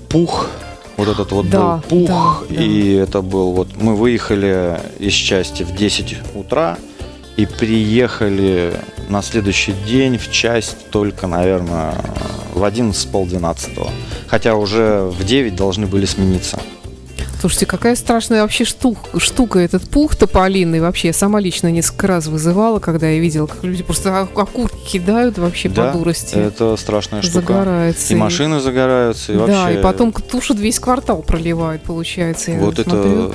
[0.08, 0.48] пух,
[0.96, 2.62] вот этот вот Да, был пух, да, да.
[2.62, 6.76] и это был вот, мы выехали из части в 10 утра
[7.36, 8.74] и приехали
[9.08, 11.94] на следующий день в часть только, наверное,
[12.54, 13.90] в 11 полдвенадцатого.
[14.28, 16.58] Хотя уже в 9 должны были смениться.
[17.40, 20.80] Слушайте, какая страшная вообще штука, штука этот пух тополиный.
[20.80, 25.36] Вообще, я сама лично несколько раз вызывала, когда я видела, как люди просто окурки кидают
[25.36, 26.36] вообще Да, по дурости.
[26.36, 27.40] Это страшная штука.
[27.40, 28.14] Загорается.
[28.14, 29.78] И машины загораются, и Да, вообще...
[29.78, 32.52] и потом тушат весь квартал проливают, получается.
[32.52, 33.26] я Вот смотрю.
[33.26, 33.34] это,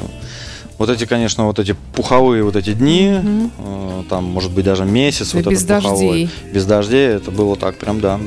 [0.79, 5.33] вот эти, конечно, вот эти пуховые вот эти дни, э, там, может быть, даже месяц.
[5.33, 6.07] Да вот без этот пуховой.
[6.07, 6.29] дождей.
[6.53, 8.19] Без дождей это было так, прям, да.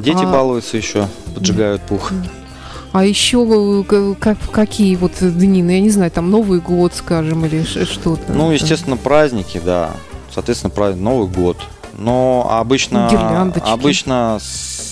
[0.00, 2.10] Дети А- балуются еще, поджигают пух.
[2.92, 3.46] А еще
[3.88, 8.32] э, как, какие вот дни, ну я не знаю, там Новый год, скажем, или что-то.
[8.32, 9.92] Ну, естественно, праздники, да.
[10.34, 11.58] Соответственно, праздник, Новый год.
[11.98, 14.40] Но обычно, обычно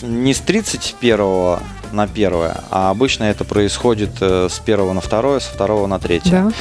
[0.03, 1.59] не с 31
[1.92, 2.33] на 1,
[2.70, 6.22] а обычно это происходит э, с 1 на 2, со 2 на 3.
[6.27, 6.53] Да.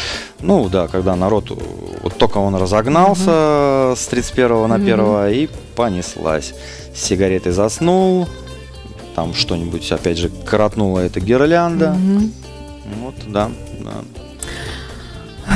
[0.42, 1.56] Ну да, когда народ, э,
[2.04, 4.84] вот только он разогнался с 31 на Мгм.
[4.84, 6.54] 1 и понеслась.
[6.96, 8.28] С сигаретой заснул,
[9.16, 11.94] там что-нибудь, опять же, коротнула эта гирлянда.
[11.94, 12.32] Мгм.
[13.02, 13.94] Вот, да, да.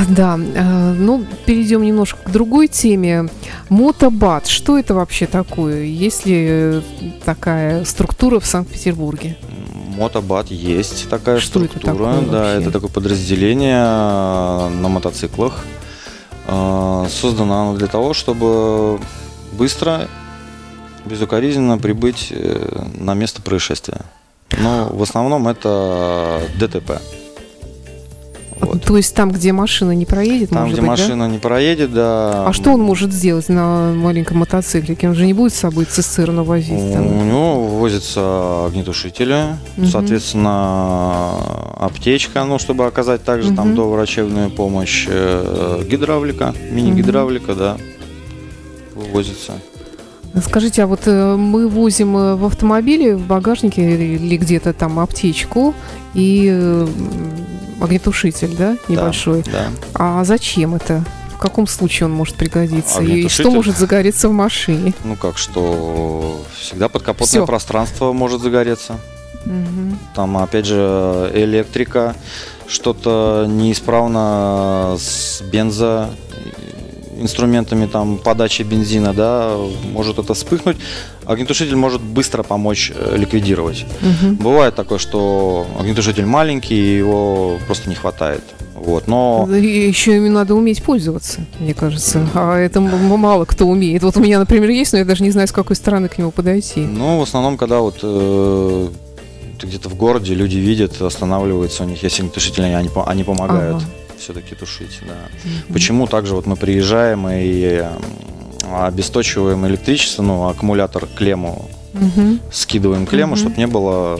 [0.08, 3.28] Да, э, ну, перейдем немножко к другой теме.
[3.68, 5.82] Мотобат, что это вообще такое?
[5.82, 6.82] Есть ли
[7.24, 9.36] такая структура в Санкт-Петербурге?
[9.96, 12.12] Мотобат есть такая Что это структура.
[12.14, 12.60] такое да, вообще?
[12.60, 15.64] это такое подразделение э, на мотоциклах.
[16.46, 19.00] Э, Создано оно для того, чтобы
[19.52, 20.08] быстро,
[21.04, 24.02] безукоризненно прибыть э, на место происшествия.
[24.58, 27.00] Но в основном это ДТП.
[28.62, 28.82] Вот.
[28.84, 31.02] То есть там, где машина не проедет, Там, может где быть, да?
[31.02, 32.46] машина не проедет, да.
[32.46, 35.08] А что он может сделать на маленьком мотоциклике?
[35.08, 36.72] Он же не будет с собой цистерну возить.
[36.80, 37.28] У там?
[37.28, 39.86] него возятся огнетушители, Мгм.
[39.88, 41.32] соответственно,
[41.76, 43.56] аптечка, ну, чтобы оказать также Мгм.
[43.56, 47.76] там доврачебную помощь, э, гидравлика, мини-гидравлика, да,
[48.94, 49.52] вывозится.
[50.40, 55.74] Скажите, а вот э, мы возим э, в автомобиле, в багажнике или где-то там аптечку
[56.14, 56.88] и э,
[57.80, 59.44] огнетушитель, да, небольшой.
[59.52, 59.68] Да.
[59.94, 61.04] А зачем это?
[61.34, 63.02] В каком случае он может пригодиться?
[63.02, 64.94] И что может загореться в машине?
[65.04, 67.46] Ну как, что всегда подкапотное Всё.
[67.46, 68.98] пространство может загореться.
[69.44, 69.98] Мгм.
[70.14, 72.14] Там, опять же, электрика,
[72.68, 76.10] что-то неисправно с бензо
[77.18, 79.56] инструментами там подачи бензина, да,
[79.92, 80.76] может это вспыхнуть.
[81.24, 83.86] Огнетушитель может быстро помочь э, ликвидировать.
[84.00, 84.36] Мгм.
[84.36, 88.42] Бывает такое, что огнетушитель маленький, его просто не хватает.
[88.74, 92.28] Вот, но Еще ими надо уметь пользоваться, мне кажется.
[92.34, 94.02] А это мало кто умеет.
[94.02, 96.32] Вот у меня, например, есть, но я даже не знаю, с какой стороны к нему
[96.32, 96.80] подойти.
[96.80, 98.88] Ну, в основном, когда вот э,
[99.62, 103.84] где-то в городе, люди видят, останавливаются, у них есть огнетушители, они, они помогают Ага.
[104.22, 105.14] Все-таки тушить, да.
[105.44, 105.72] Мгм.
[105.72, 107.84] Почему также вот мы приезжаем и
[108.72, 112.40] обесточиваем электричество, ну, аккумулятор клемму, Мгм.
[112.52, 113.40] скидываем клемму, Мгм.
[113.40, 114.18] чтобы не было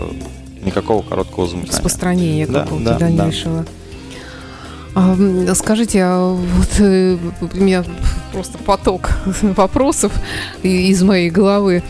[0.65, 1.73] никакого короткого замыкания.
[1.73, 2.99] распространения Да, какого-то да, да.
[2.99, 3.65] дальнейшего.
[4.95, 7.83] А, м, скажите, а вот э, у меня
[8.33, 9.11] просто поток
[9.43, 10.13] вопросов
[10.63, 11.83] из моей головы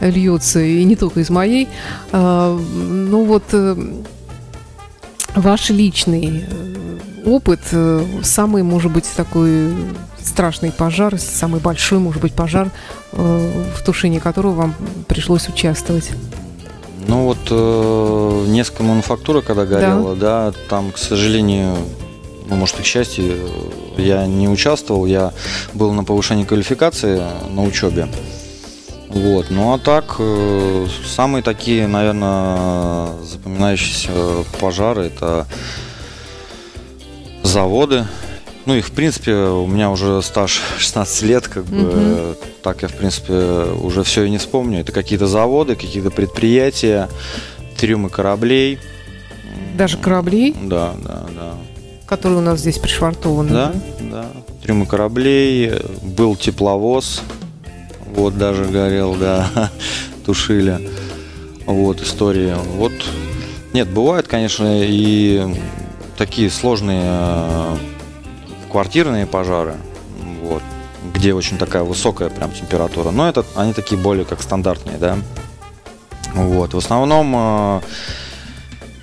[0.00, 1.66] льется, и не только из моей.
[2.12, 3.74] А, ну вот э,
[5.34, 6.71] ваш личный э,
[7.24, 9.74] опыт, э, самый, может быть, такой
[10.22, 12.70] страшный пожар, самый большой, может быть, пожар,
[13.12, 14.74] э, в тушении которого вам
[15.08, 16.10] пришлось участвовать.
[17.08, 20.52] Ну вот э, несколько мануфактура, когда горела, да.
[20.68, 21.76] там, к сожалению,
[22.48, 23.34] ну, может, и к счастью,
[23.96, 25.32] я не участвовал, я
[25.74, 28.08] был на повышении квалификации на учебе.
[29.08, 29.46] Вот.
[29.50, 34.10] Ну а так, э, самые такие, наверное, запоминающиеся
[34.58, 35.46] пожары это
[37.52, 38.06] заводы.
[38.64, 42.88] Ну, их, в принципе, у меня уже стаж 16 лет, как бы, э, так я,
[42.88, 44.80] в принципе, уже все и не вспомню.
[44.80, 47.08] Это какие-то заводы, какие-то предприятия,
[47.76, 48.78] трюмы кораблей.
[49.76, 51.54] Даже кораблей, Да, да, да.
[52.06, 53.50] которые у нас здесь пришвартованы.
[53.50, 54.26] Да, да.
[54.62, 57.22] Трюмы кораблей, был тепловоз,
[58.14, 59.70] вот даже горел, да,
[60.26, 60.88] тушили.
[61.66, 62.54] Вот истории.
[62.76, 62.92] Вот
[63.72, 65.42] нет, бывают, конечно, и
[66.22, 67.76] такие сложные э,
[68.70, 69.74] квартирные пожары,
[70.40, 70.62] вот,
[71.12, 73.10] где очень такая высокая прям температура.
[73.10, 75.18] Но это они такие более как стандартные, да.
[76.32, 76.74] Вот.
[76.74, 77.80] В основном э,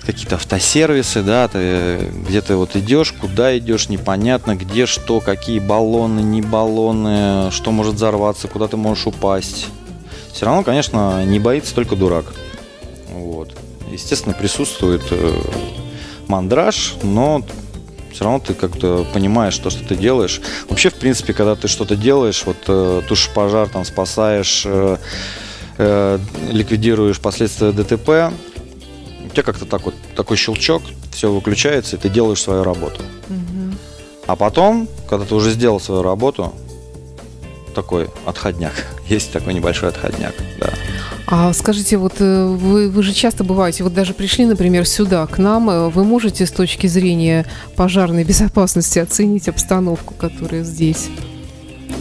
[0.06, 6.20] какие-то автосервисы, да, ты где ты вот идешь, куда идешь, непонятно, где что, какие баллоны,
[6.20, 9.66] не баллоны, что может взорваться, куда ты можешь упасть.
[10.32, 12.24] Все равно, конечно, не боится только дурак.
[13.10, 13.54] Вот.
[13.92, 15.42] Естественно, присутствует э,
[16.30, 17.44] мандраж, но
[18.12, 20.40] все равно ты как-то понимаешь то, что ты делаешь.
[20.68, 24.96] Вообще, в принципе, когда ты что-то делаешь, вот э, тушишь пожар, там спасаешь, э,
[25.78, 26.18] э,
[26.50, 28.32] ликвидируешь последствия ДТП,
[29.26, 33.02] у тебя как-то так вот такой щелчок, все выключается, и ты делаешь свою работу.
[33.28, 33.78] Мгм.
[34.26, 36.52] А потом, когда ты уже сделал свою работу,
[37.74, 38.72] такой отходняк.
[39.08, 40.70] Есть такой небольшой отходняк, да.
[41.30, 45.38] А скажите, вот э, вы, вы же часто бываете, вот даже пришли, например, сюда, к
[45.38, 51.08] нам, э, вы можете с точки зрения пожарной безопасности оценить обстановку, которая здесь?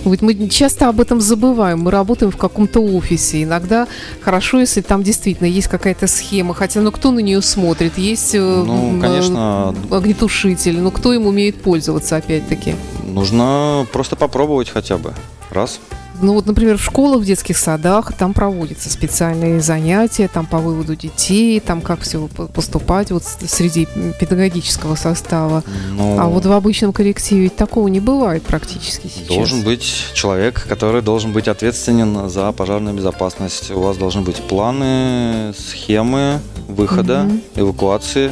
[0.06, 1.82] Вот мы часто об этом забываем.
[1.82, 3.44] Мы работаем в каком-то офисе.
[3.44, 3.88] Иногда
[4.22, 6.54] хорошо, если там действительно есть какая-то схема.
[6.54, 7.98] Хотя, ну кто на нее смотрит?
[7.98, 10.80] Есть э, Ну, конечно, огнетушитель.
[10.80, 12.76] Ну кто им умеет пользоваться, опять-таки?
[13.10, 15.14] нужно просто попробовать хотя бы.
[15.52, 15.80] Раз.
[16.22, 20.96] Ну вот, например, в школах, в детских садах там проводятся специальные занятия, там по выводу
[20.96, 23.88] детей, там как все поступать вот среди
[24.20, 25.64] педагогического состава.
[25.92, 29.28] Ну, А вот в обычном коллективе ведь такого не бывает практически сейчас.
[29.28, 33.72] Должен быть человек, который должен быть ответственен за пожарную безопасность.
[33.72, 37.42] У вас должны быть планы, схемы выхода, Мгм.
[37.56, 38.32] эвакуации.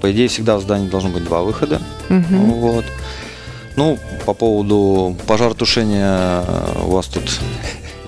[0.00, 1.80] По идее, всегда в здании должно быть два выхода.
[2.08, 2.52] Мгм.
[2.54, 2.84] Вот.
[3.76, 7.40] Ну, по поводу пожаротушения э, у вас тут,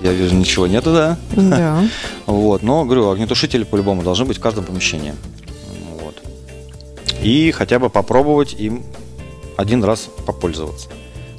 [0.01, 1.17] я вижу, ничего нету, да?
[1.35, 1.83] Да.
[2.25, 5.13] Вот, но, говорю, огнетушители по-любому должны быть в каждом помещении.
[5.99, 6.15] Вот.
[7.21, 8.83] И хотя бы попробовать им
[9.57, 10.89] один раз попользоваться.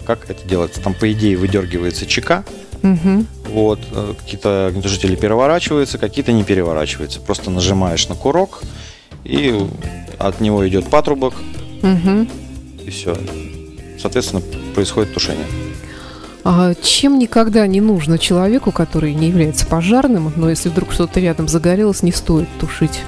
[0.06, 0.80] Как это делается?
[0.82, 2.44] Там, по идее, выдергивается чека,
[2.82, 3.26] Мгм.
[3.50, 7.20] вот, э, какие-то огнетушители переворачиваются, какие-то не переворачиваются.
[7.20, 8.62] Просто нажимаешь на курок,
[9.24, 9.58] и
[10.18, 11.34] от него идет патрубок,
[11.82, 12.28] Мгм.
[12.84, 13.16] и все.
[14.05, 14.42] Соответственно,
[14.74, 15.46] происходит тушение.
[16.44, 21.48] А чем никогда не нужно человеку, который не является пожарным, но если вдруг что-то рядом
[21.48, 23.00] загорелось, не стоит тушить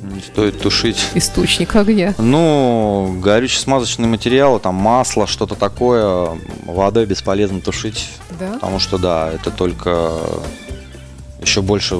[0.00, 1.06] Не стоит тушить.
[1.14, 2.14] источник огня?
[2.18, 8.52] Ну, горюче-смазочные материалы, там масло, что-то такое, водой бесполезно тушить, Да?
[8.52, 10.12] потому что, да, это только
[11.42, 11.96] еще больше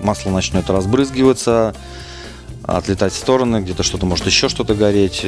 [0.00, 1.74] масло начнет разбрызгиваться,
[2.62, 5.26] отлетать в стороны, где-то что-то может еще что-то гореть.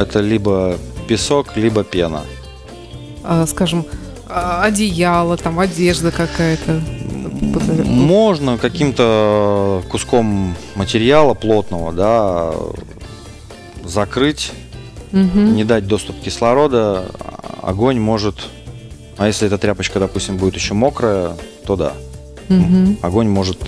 [0.00, 0.78] Это либо
[1.08, 2.22] песок, либо пена.
[3.22, 3.84] А, скажем,
[4.26, 6.80] а, одеяло, там одежда какая-то.
[7.84, 12.52] Можно каким-то куском материала плотного, да,
[13.84, 14.52] закрыть,
[15.12, 15.54] Мгм.
[15.54, 17.04] не дать доступ кислорода,
[17.60, 18.36] огонь может,
[19.18, 21.36] а если эта тряпочка, допустим, будет еще мокрая,
[21.66, 21.92] то да,
[22.48, 22.96] Мгм.
[23.02, 23.58] огонь может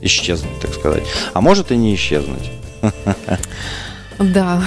[0.00, 1.02] исчезнуть, так сказать.
[1.34, 2.50] А может и не исчезнуть.
[4.18, 4.62] Да,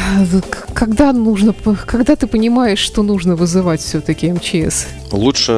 [0.73, 1.53] когда нужно,
[1.85, 5.51] когда ты понимаешь, что нужно вызывать все-таки МЧС, Лучше,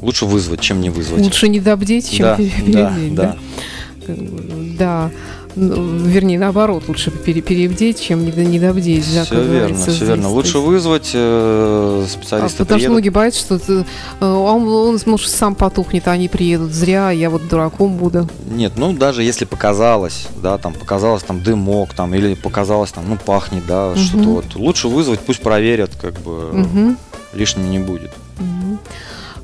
[0.00, 1.22] лучше вызвать, чем не вызвать.
[1.22, 3.36] лучше не добдеть, чем да, пере- да, перебдеть, да.
[4.78, 5.10] Да.
[5.56, 9.04] Ну, Вернее, наоборот, лучше пере- перебдеть, чем не, до- не добдеть.
[9.14, 10.22] да, Все верно, все верно.
[10.22, 10.32] здесь.
[10.32, 13.72] Лучше То есть- вызвать, э, А, специалисты потому что многие боятся, что ты,
[14.20, 18.28] э, он, он, может, сам потухнет, а они приедут зря, а я вот дураком буду.
[18.50, 23.16] Нет, ну даже если показалось, да, там показалось там дымок, там, или показалось там, ну,
[23.16, 23.96] пахнет, да, Мгм.
[23.98, 24.54] что-то вот.
[24.56, 26.96] Лучше вызвать, пусть проверят, как бы Мгм.
[27.32, 28.10] лишним не будет.
[28.38, 28.78] Мгм.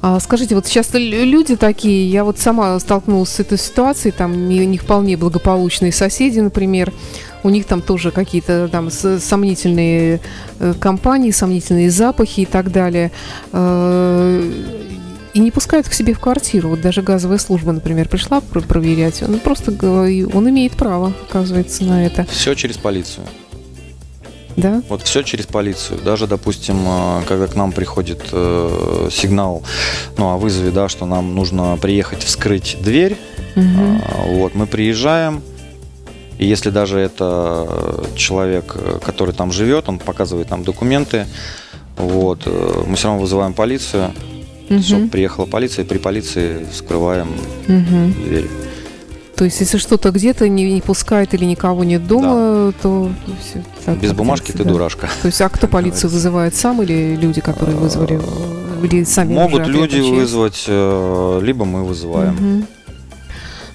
[0.03, 4.65] А скажите, вот сейчас люди такие, я вот сама столкнулась с этой ситуацией, там не,
[4.65, 6.91] не вполне благополучные соседи, например,
[7.43, 10.21] у них там тоже какие-то там сомнительные
[10.59, 13.11] э, компании, сомнительные запахи и так далее.
[13.53, 14.51] Э,
[15.35, 16.71] И не пускают к себе в квартиру.
[16.71, 19.23] Вот даже газовая служба, например, пришла про- проверять.
[19.23, 19.71] Он просто
[20.35, 22.27] он имеет право, оказывается, на это.
[22.31, 23.27] Все через полицию.
[24.61, 24.83] Да?
[24.89, 26.01] Вот все через полицию.
[26.05, 29.63] Даже, допустим, э, когда к нам приходит э, сигнал,
[30.19, 33.17] ну, о вызове, да, что нам нужно приехать вскрыть дверь.
[33.57, 35.43] А, Вот, мы приезжаем,
[36.39, 41.27] и если даже это человек, который там живет, он показывает нам документы,
[41.97, 42.47] вот,
[42.87, 44.13] мы все равно вызываем полицию,
[44.69, 44.83] Мгм.
[44.83, 47.29] чтобы приехала полиция, и при полиции вскрываем
[47.67, 48.13] Мгм.
[48.25, 48.49] дверь.
[49.41, 53.11] То есть, если что-то где-то не, не пускает или никого нет дома, то
[53.41, 54.71] всё так Без бумажки ты да.
[54.71, 55.09] дурашка.
[55.23, 59.67] То есть, а кто полицию вызывает сам или люди, которые вызвали, э, или сами Могут
[59.67, 62.35] люди вызвать, э, либо мы вызываем.
[62.35, 62.67] Мгм.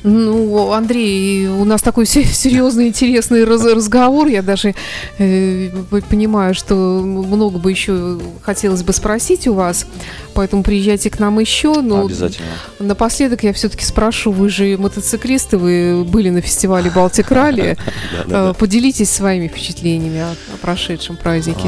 [0.07, 4.27] Ну, Андрей, у нас такой се- серьезный, интересный раз- разговор.
[4.27, 4.75] Я даже
[5.17, 5.69] э,
[6.09, 9.87] понимаю, что много бы еще хотелось бы спросить у вас,
[10.35, 11.81] поэтому приезжайте к нам еще.
[11.81, 12.47] Но Обязательно.
[12.79, 17.75] напоследок я все-таки спрошу, вы же мотоциклисты, вы были на фестивале Балтик Ралли.
[18.27, 21.67] Э, Поделитесь своими впечатлениями о, прошедшем празднике.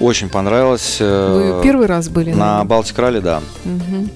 [0.00, 0.96] Очень понравилось.
[1.00, 2.64] э, Вы первый раз были На?
[2.64, 3.42] Балтик Ралли, да.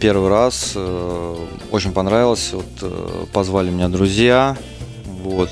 [0.00, 0.72] Первый раз.
[0.74, 1.34] э,
[1.70, 2.50] Очень понравилось.
[2.52, 4.56] Вот э, позвали меня друзья.
[5.22, 5.50] Вот.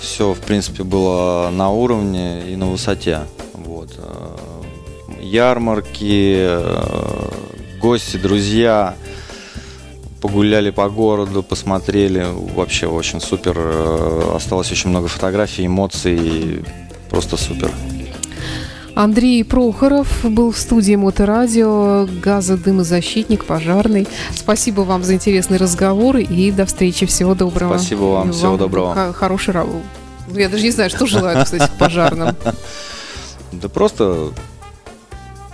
[0.00, 3.20] Все, в принципе, было на уровне и на высоте.
[3.54, 3.90] Вот.
[3.98, 4.36] э,
[5.20, 7.28] Ярмарки, э,
[7.80, 8.94] гости, друзья.
[10.20, 12.26] Погуляли по городу, посмотрели.
[12.54, 13.54] Вообще очень супер.
[13.56, 16.64] Э, Осталось очень много фотографий, эмоций.
[17.08, 17.70] Просто супер.
[19.02, 24.08] Андрей Прохоров был в студии Моторадио, газодымозащитник, пожарный.
[24.34, 27.06] Спасибо вам за интересный разговор и до встречи.
[27.06, 27.78] Всего доброго.
[27.78, 28.94] Спасибо вам, И всего доброго.
[28.94, 29.84] х- Хорошей работы.
[30.34, 32.34] Я даже не знаю, что желаю, кстати, пожарным.
[33.52, 34.30] Да просто,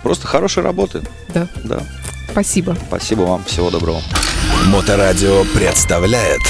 [0.03, 1.03] просто хорошей работы.
[1.33, 1.79] Да, Да.
[2.31, 2.75] спасибо.
[2.87, 4.01] Спасибо вам, всего доброго.
[4.67, 6.41] Моторадио представляет